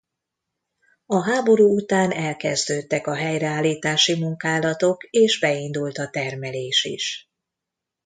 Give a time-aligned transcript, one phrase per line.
[1.05, 7.29] A háború után elkezdődtek a helyreállítási munkálatok és beindult a termelés is.